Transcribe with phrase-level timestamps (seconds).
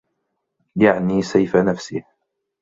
[0.75, 2.03] يَعْنِي سَيْفَ نَفْسِهِ